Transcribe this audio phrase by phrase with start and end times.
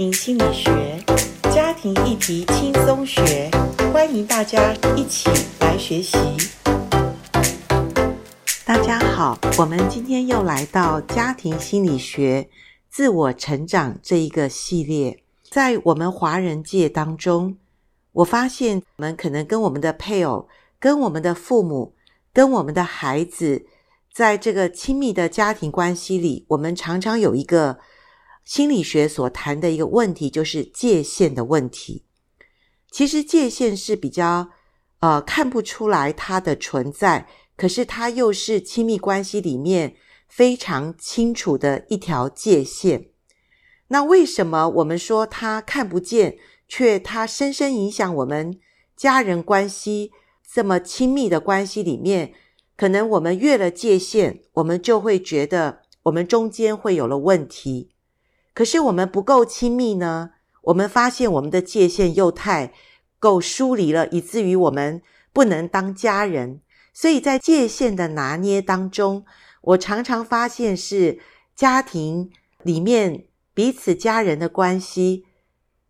[0.00, 1.04] 心理学，
[1.52, 3.50] 家庭议题轻松学，
[3.92, 5.28] 欢迎大家一起
[5.60, 6.16] 来学习。
[8.64, 12.48] 大家好，我们今天又来到家庭心理学、
[12.88, 15.22] 自我成长这一个系列。
[15.50, 17.58] 在我们华人界当中，
[18.12, 20.48] 我发现我们可能跟我们的配偶、
[20.78, 21.94] 跟我们的父母、
[22.32, 23.66] 跟我们的孩子，
[24.14, 27.78] 在这个亲密的家庭关系里，我们常常有一个。
[28.50, 32.02] 心理学所谈的一个问题就是界限的问题。
[32.90, 34.50] 其实界限是比较
[34.98, 39.94] 呃看不出来它的存在，可是它又是亲密关系里面
[40.26, 43.10] 非常清楚的一条界限。
[43.86, 48.58] 那为什么我们说它看不见，却它深深影响我们
[48.96, 50.10] 家人关系
[50.52, 52.34] 这么亲密的关系里面？
[52.76, 57.92] 可能我们越了界限，我们就会觉得我们中间会有了问题。
[58.52, 60.30] 可是我们不够亲密呢？
[60.62, 62.74] 我们发现我们的界限又太
[63.18, 65.00] 够疏离了，以至于我们
[65.32, 66.60] 不能当家人。
[66.92, 69.24] 所以在界限的拿捏当中，
[69.62, 71.18] 我常常发现是
[71.54, 72.30] 家庭
[72.62, 75.24] 里面彼此家人的关系，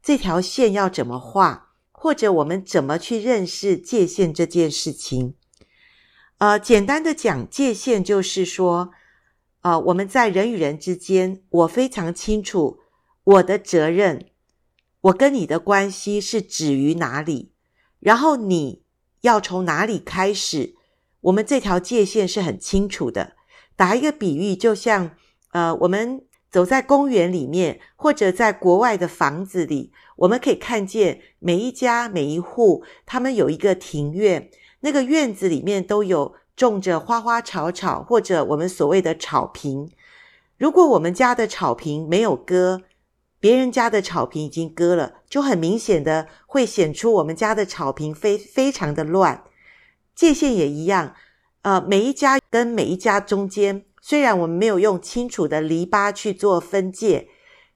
[0.03, 5.35] 这条线要怎么画，或者我们怎么去认识界限这件事情。
[6.39, 8.93] 呃，简单的讲，界限就是说。
[9.61, 12.79] 啊、我们在人与人之间，我非常清楚
[13.25, 14.25] 我的责任，
[15.03, 17.53] 我跟你的关系是止于哪里，
[17.99, 18.83] 然后你
[19.21, 20.77] 要从哪里开始，
[21.21, 23.35] 我们这条界限是很清楚的。
[23.77, 25.11] 打一个比喻，就像
[25.53, 34.51] 呃，我们走在公园里面，或者在国外的房子里，我们可以看见每一家每一户，他们有一个庭院，
[34.81, 36.37] 那个院子里面都有。
[36.61, 39.91] 种着花花草草，或者我们所谓的草坪。
[40.59, 42.83] 如果我们家的草坪没有割，
[43.39, 49.43] 别人家的草坪已经割了，就很明显的会显出我们家的草坪非非常的乱。
[50.15, 51.15] 界限也一样，
[51.63, 57.29] 呃，每一家跟每一家中间，虽然我们没有用清楚的篱笆去做分界，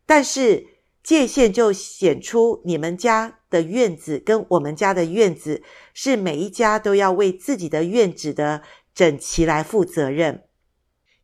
[0.04, 0.66] 但是
[1.04, 8.62] 界限就显出你们家的院子跟我们家的院子是每一家都要为自己的院子的
[8.94, 10.44] 整齐来负责任。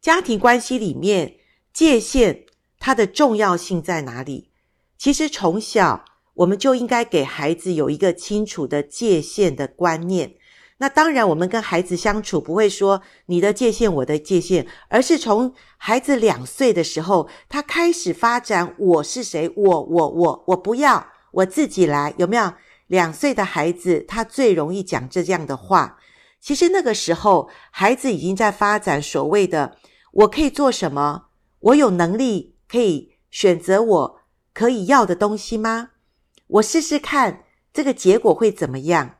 [0.03, 1.37] 家庭关系里面
[1.73, 2.45] 界限
[2.79, 4.51] 它的重要性在哪里？
[4.99, 6.05] 其实从小
[6.35, 10.35] 我们就应该给孩子有一个清楚的界限的观念。
[10.83, 21.07] 那当然，我们跟孩子相处不会说你的界限我的界限，而是从孩子两岁的时候，他开始发展我是谁，我我我我不要。
[21.33, 22.55] 我自己来，有没有？
[22.87, 25.99] 两岁的孩子，他最容易讲这样的话。
[26.41, 29.77] 其实那个时候，孩子已经在发展所谓的
[30.13, 31.27] “我可以做什么？
[31.61, 34.21] 我有能力可以选择我
[34.55, 35.91] 可以要的东西吗？
[36.47, 39.17] 我试试看这个结果会怎么样？”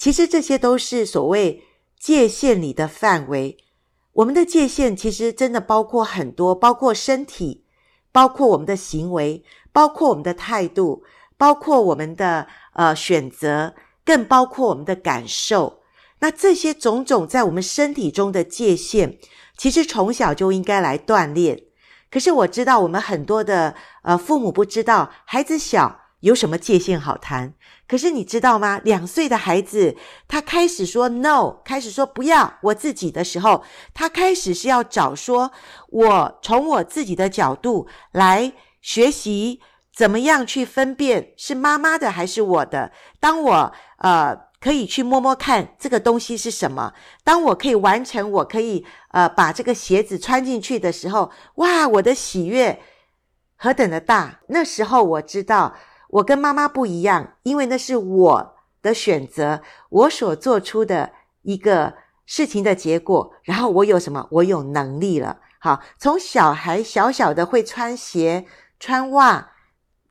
[0.00, 1.62] 其实这些都是所谓
[1.98, 3.58] 界限里的范围。
[4.14, 7.66] 我们的界限其实真的包括很多，包括身体，
[8.10, 11.04] 包括我们的行为，包括我们的态度。
[11.36, 13.74] 包括我们的呃选择，
[14.04, 15.80] 更包括我们的感受。
[16.18, 19.18] 那这些种种在我们身体中的界限，
[19.56, 21.62] 其实从小就应该来锻炼。
[22.10, 27.54] 可是我知道，我们很多的呃父母不知道，孩子小有什么界限好谈。
[27.86, 28.80] 可是你知道吗？
[28.84, 29.96] 两岁的孩子，
[30.28, 35.50] 他开始说 no，开始说不要我自己的时候，他开始是要找说，
[35.88, 39.60] 我从我自己的角度来学习。
[39.92, 42.92] 怎么样去分辨是妈妈的还是我的？
[43.18, 46.94] 当我呃可以去摸摸看这个东西是什么，
[47.24, 52.80] 当我可以完成，我可以呃把这个鞋子穿进去的时候，哇，我的喜悦
[53.56, 54.40] 何等的大！
[54.48, 55.74] 那时候我知道
[56.10, 61.12] 我跟妈妈不一样，因为那是我的选择，我所做出的
[61.42, 61.94] 一个
[62.26, 63.32] 事情的结果。
[63.42, 64.26] 然后我有什么？
[64.30, 65.38] 我有能力了。
[65.58, 68.46] 好，从小孩小小的会穿鞋、
[68.78, 69.52] 穿袜。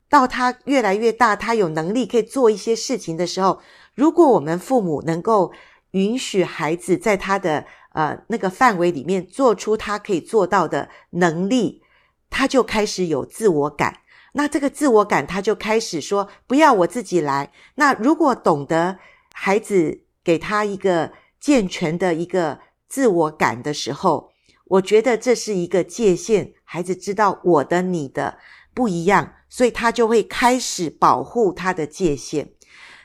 [0.08, 3.60] 到他越来越大，他有能力可以做一些事情的时候，
[3.94, 5.52] 如果我们父母能够
[5.92, 11.84] 允许孩子在他的呃那个范围里面做出他可以做到的能力，
[12.28, 13.99] 他就开始有自我感。
[14.32, 17.52] 那这个自我感，他就开始说不要我自己来。
[17.74, 18.98] 那如果懂得
[19.32, 24.32] 孩子给他一个健全的一个自我感的时候，
[24.66, 28.38] 我觉得这是一个界限，孩子知道我的你的
[28.72, 29.34] 不一样。
[29.52, 32.52] 所以他就会开始保护他的界限。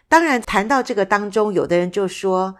[0.07, 2.56] 当然，谈到这个当中，有的人就说：“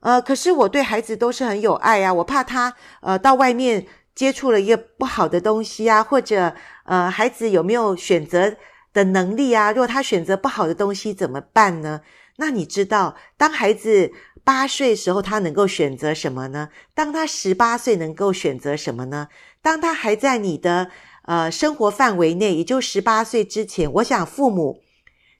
[0.00, 8.56] 呃，可是我对孩子都是很有爱啊，我怕他呃到外面接触了一个不好的东西啊，或者呃孩子有没有选择
[8.92, 12.02] 的能力啊，如果他选择不好的东西怎么办呢？
[12.36, 14.10] 那你知道，当孩子
[14.42, 16.70] 八岁时候，他能够选择什么呢？
[16.94, 19.28] 当他十八岁能够选择什么呢？
[19.60, 20.90] 当他还在你的
[21.24, 24.80] 呃生活范围内，也就十八岁之前，我想父母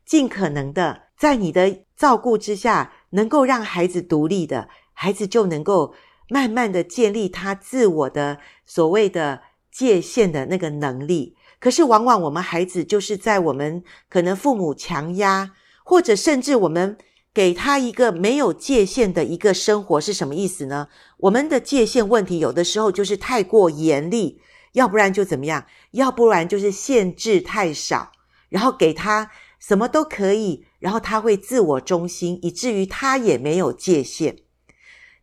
[0.05, 5.95] 尽可能的在你的照顾之下，能够让孩子独立的，孩子就能够
[6.29, 9.43] 慢慢的建立他自我的所谓的
[9.73, 11.35] 界限的那个能力。
[11.59, 15.53] 可是往往我们孩子就是在我们可能父母强压，
[15.83, 16.99] 或者甚至我们。
[17.35, 20.89] 给他一个没有界限的一个生活是什么意思呢？
[21.17, 24.43] 我们的界限问题有的时候就是太过严厉，
[24.73, 25.65] 要不然就怎么样？
[25.93, 28.13] 要不然就是限制太少，
[28.51, 34.37] 然后给他什么都可以，然后他会自我中心，以至于他也没有界限。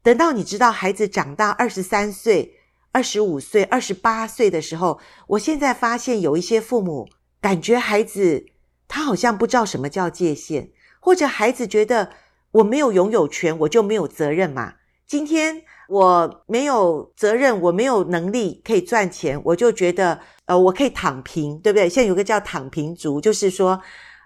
[0.01, 2.56] 等到你知道孩子长大二十三岁、
[2.91, 7.07] 二十五岁、二十八岁的时候，我现在发现有一些父母
[7.39, 8.45] 感觉孩子
[8.88, 10.71] 他好像不知道什么叫界限。
[11.01, 12.09] 或者孩子觉得
[12.51, 14.74] 我没有拥有权，我就没有责任嘛。
[15.07, 21.88] 今天我没有责任，我没有能力可以赚钱，我就觉得呃，我可以躺平，对不对？
[21.88, 23.81] 现在有个叫躺平族，就是说，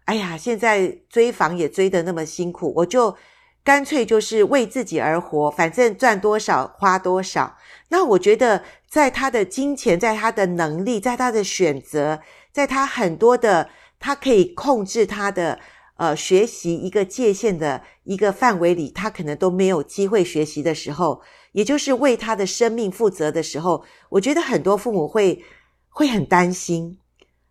[0.06, 3.16] 哎呀，现在追房也追得那么辛苦，我就
[3.64, 7.58] 干脆就是为自己而活，反正赚多少花多少。
[7.90, 12.22] 那我觉得，在他的金钱，在他的能力，在他的选择，
[12.52, 13.70] 在他很多的，
[14.00, 15.60] 他可以控制他的。
[15.96, 21.22] 呃，学习一个界限的一个范围里，他可能都没有机会学习的时候，
[21.52, 25.46] 也就是为他的生命负责的时候，我觉得很多父母会
[25.90, 26.98] 会很担心，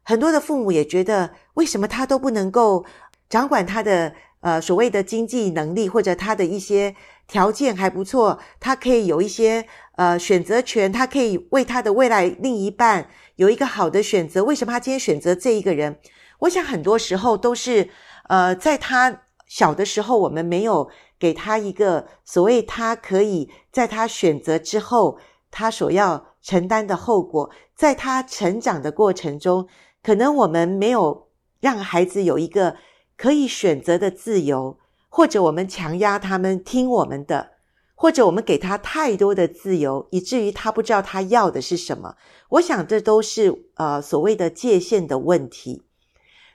[0.02, 2.84] 很多的父母也觉得，为什么他都不能够
[3.30, 4.12] 掌管他的
[4.42, 6.94] 呃所谓的经济能力，或者他的一些
[7.26, 9.66] 条件还不错，他可以有一些
[9.96, 15.98] 呃选择权，他可以为他的未来另一半有一个好的选择，为什么他今天选择这一个人？
[16.40, 17.88] 我想很多时候都是。
[18.28, 20.88] 呃，在他小的时候，我们没有
[21.18, 25.18] 给他一个所谓他可以在他选择之后，
[25.50, 29.66] 他所要承担的后果，在他成长的过程中，
[30.02, 31.28] 可能我们没有
[31.60, 32.76] 让孩子有一个
[33.22, 34.76] 可以选择的自由，
[35.08, 37.52] 或者我们强压他们听我们的，
[37.94, 42.16] 或者我们给他太多的自由，以至于他不知道他要的是什么。
[42.48, 45.84] 我想这都是呃所谓的界限的问题。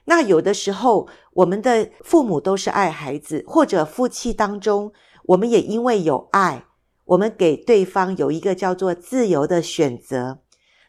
[0.04, 4.92] 那有的时候，我们的父母都是爱孩子，或者夫妻当中，
[5.24, 6.66] 我们也因为有爱，
[7.06, 10.40] 我们给对方有一个叫做自由的选择。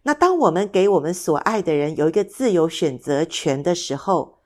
[0.03, 4.38] 那当我们给我们所爱的人有一个自由选择权的时候，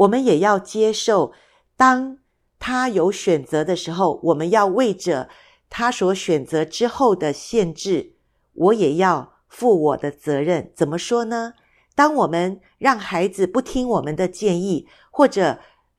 [0.00, 1.32] 我们也要接受，
[1.76, 2.18] 当
[2.58, 5.28] 他有选择的时候，我们要为着
[5.68, 8.14] 他所选择之后的限制，
[8.54, 10.72] 我也要负我的责任。
[10.74, 11.54] 怎么说呢？
[11.94, 15.58] 当我们让孩子不听我们的建议，或者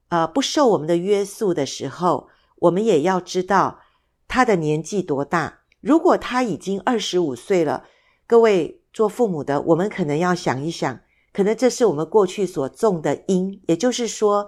[0.09, 3.81] 呃不受我们的约束的时候，我们也要知道
[4.27, 5.59] 他的年纪多大。
[5.80, 7.86] 如果他已经二十五岁了，
[8.25, 11.01] 各位做父母的，我们可能要想一想，
[11.33, 14.47] 可能这是我们过去所种的因，也就是说，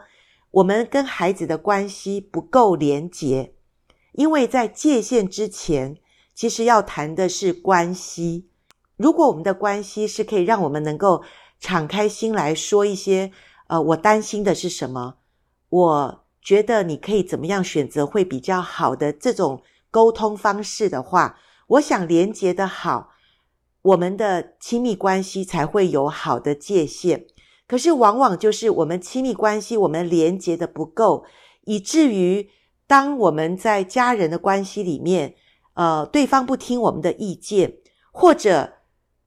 [0.52, 3.54] 我们跟孩子的关系不够连结。
[4.14, 5.98] 因为在界限之前，
[6.36, 8.50] 其实要谈的是关系。
[8.98, 11.24] 如果我们的关系是可以让我们能够
[11.60, 13.32] 敞开心来说一些，
[13.68, 15.16] 呃，我担心的是什么？
[15.70, 23.13] 我觉得你可以怎么样选择会比较好的这种沟通方式的话，我想连接的好，
[23.84, 27.28] 我们的亲密关系才会有好的界限。
[27.68, 31.24] 可是往往就是我们亲密关系，我们连接的不够，
[31.66, 32.50] 以至于
[32.88, 35.36] 当我们在家人的关系里面，
[35.76, 37.76] 呃，对方不听我们的意见，
[38.12, 38.74] 或者。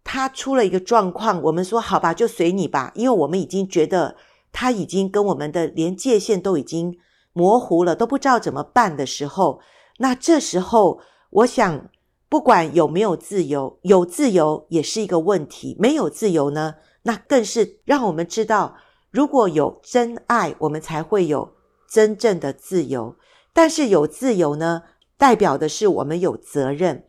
[0.09, 4.15] 他出了一个状况，我们说好吧，就随你吧，因为我们已经觉得
[4.53, 6.97] 他已经跟我们的连界限都已经
[7.33, 9.59] 模糊了，都不知道怎么办的时候，
[9.99, 11.91] 那这时候我想，
[12.29, 18.77] 不管有没有自由，有自由也是一个问题，没有自由呢，那更是让我们知道，
[19.11, 21.55] 如果有真爱，我们才会有
[21.89, 23.17] 真正的自由。
[23.53, 24.83] 但是有自由呢，
[25.17, 27.05] 代表的是我们有责任，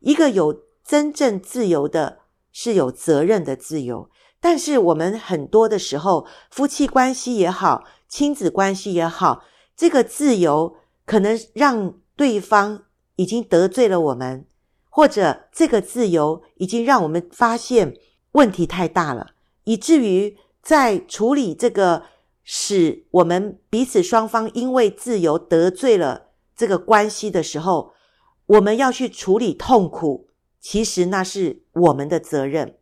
[0.00, 2.20] 一个有真正自由的。
[2.54, 9.42] 是有责任的自由，但是我们很多的时候，夫妻关系也好，亲子关系也好，
[9.74, 10.76] 这个自由
[11.06, 12.82] 可能让对方
[13.16, 14.44] 已经得罪了我们，
[14.94, 17.96] 或者这个自由已经让我们发现
[18.32, 19.28] 问题太大了，
[19.64, 22.02] 以至于在处理这个
[22.44, 27.94] 使我们彼此双方因为自由得罪了这个关系的时候，
[28.44, 30.28] 我们要去处理痛苦。
[30.60, 32.76] 其实那是我们的责任，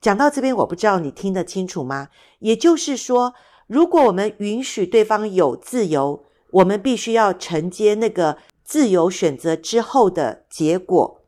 [0.00, 2.10] 讲到这边，我不知道你听得清楚吗？
[2.38, 3.34] 也就是说，
[3.66, 11.19] 如果我们允许对方有自由，我们必须要承接那个自由选择之后的结果。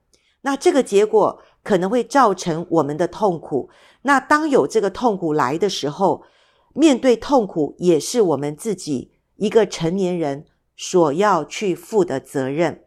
[0.42, 3.70] 那这个结果可能会造成我们的痛苦。
[4.02, 6.22] 那当有这个痛苦来的时候，
[6.75, 10.44] 面对痛苦也是我们自己一个成年人
[10.76, 12.84] 所要去负的责任。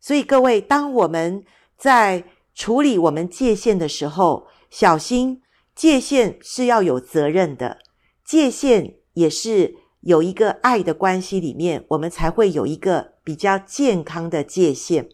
[0.00, 1.44] 所以各位，当我们
[1.76, 5.42] 在处理我们界限的时候，小心，
[5.74, 7.78] 界限是要有责任的，
[8.24, 15.08] 界限也是有一个爱的关系里面，我们才会有一个比较健康的界限。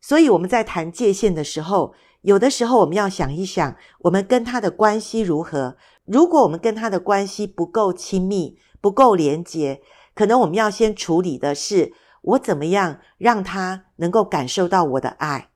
[0.00, 5.76] 所以我们在谈界限的时候，有的时候我们要想一想，我们跟他的关系如何。
[6.04, 9.80] 如果我们跟他的关系不够亲密、不够连结，
[10.14, 15.50] 可能我们要先处理的是，我怎么样让他能够感受到我的爱。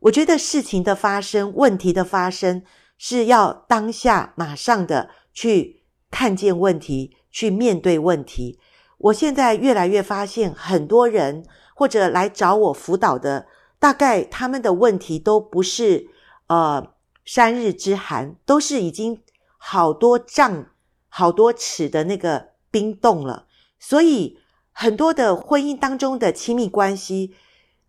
[0.00, 2.62] 我觉得事情的发生，问题的发生，
[2.96, 8.58] 是要当下马上的去看见问题，去面对问题。
[8.98, 13.46] 我现在越来越发现，很多人或者来找我辅导的，
[13.84, 16.08] 大概他们的问题都不是
[16.46, 16.94] 呃
[17.26, 19.20] 三日之寒，都是已经
[19.58, 20.68] 好多丈、
[21.10, 23.46] 好多尺的那个冰冻了。
[23.78, 24.38] 所以
[24.72, 27.34] 很多的婚姻当中的亲密关系，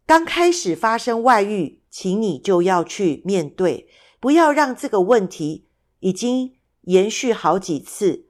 [0.05, 1.81] 刚开始发生外遇。
[1.89, 3.87] 请你就要去面对，
[4.19, 5.69] 不要让这个问题
[6.01, 8.25] 已经延续好几次，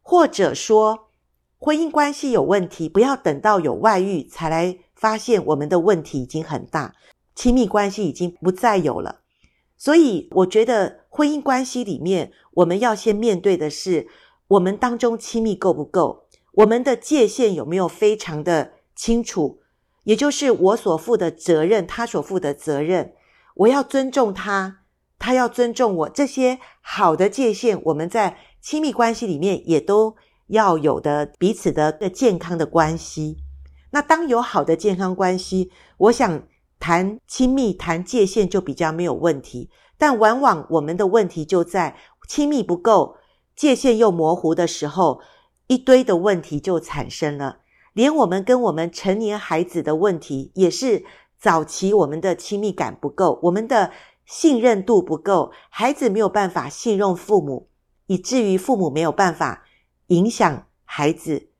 [0.00, 1.10] 或者说
[1.58, 6.94] 婚姻关系有问题，不要等到有外遇才来发现我们的问题已经很大，
[7.34, 9.22] 亲密关系已经不再有了。
[9.76, 14.06] 所以我觉得婚姻关系里面，我们要先面对的是
[14.46, 19.58] 我们当中亲密够不够，我们的界限有没有非常的清楚。
[20.04, 23.14] 也就是我所负的责任，他所负的责任，
[23.56, 24.82] 我要尊重他，
[25.18, 30.14] 他要尊重我，这些好的界限，我们在亲密关系里面也都
[30.46, 33.41] 要有的彼此的健康的关系。
[33.92, 36.42] 那当有好的健康关系，我想
[36.80, 39.70] 谈亲密、谈界限就比较没有问题。
[39.98, 41.96] 但往往我们的问题就在
[42.26, 43.16] 亲密不够，
[43.54, 45.20] 界限又模糊的时候，
[45.66, 47.58] 一堆的问题就产生了。
[47.92, 51.04] 连我们跟我们成年孩子的问题，也是
[51.38, 53.92] 早期我们的亲密感不够，我们的
[54.24, 57.68] 信任度不够，孩子没有办法信任父母，
[58.06, 59.66] 以至于父母没有办法
[60.06, 61.51] 影响孩子。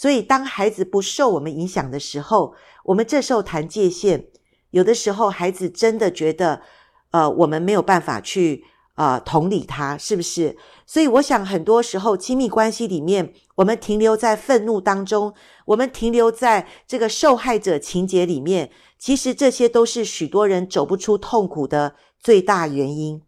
[0.00, 2.54] 所以，当孩子不受我们影响的时候，
[2.84, 4.28] 我们这时候谈界限，
[4.70, 6.62] 有的时候孩子真的觉得，
[7.10, 8.64] 呃，我们没有办法去。
[8.96, 10.58] 呃，同理他是不是？
[10.84, 15.32] 所以我想，很多时候亲密关系里面，我们停留在愤怒当中，
[15.64, 23.22] 我们停留在这个受害者情节里面，其实这些都是许多人走不出痛苦的最大原因。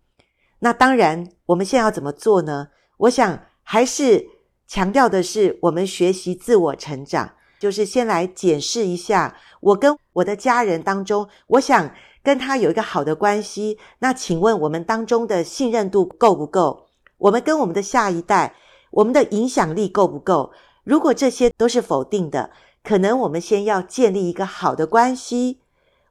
[0.58, 2.68] 那当然，我们现在要怎么做呢？
[2.98, 4.26] 我想还是
[4.74, 11.94] 强调的是，我们学习自我成长，就是先来检视一下我跟我的家人当中，我想。
[12.24, 16.86] 跟他有一个好的关系，那请问我们当中的信任度够不够？
[17.18, 18.54] 我们跟我们的下一代，
[18.92, 20.52] 我们的影响力够不够？
[20.84, 22.52] 如果这些都是否定的，
[22.84, 25.58] 可能我们先要建立一个好的关系，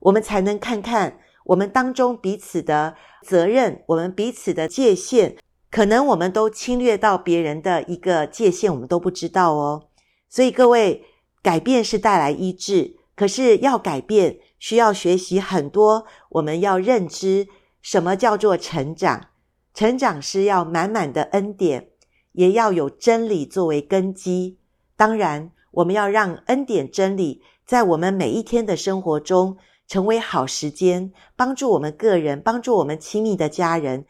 [0.01, 5.37] 我们才能看看我们当中彼此的责任，我们彼此的界限，
[5.71, 9.87] 可能我们都侵略到别人的一个界限，我们都不知道哦。
[10.29, 11.05] 所以各位，
[11.41, 14.37] 改变是带来医治，可是要改变。
[14.59, 17.47] 需要学习很多，我们要认知
[17.81, 19.29] 什么叫做成长。
[19.73, 21.87] 成长是要满满的恩典，
[22.33, 24.59] 也要有真理作为根基。
[24.95, 34.05] 当然，我们要让恩典真理在我们每一天的生活中成为好时间，帮助我们个人，帮助我们亲密的家人，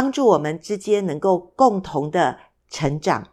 [0.00, 2.38] 帮助我们之间能够共同的
[2.68, 3.26] 成长。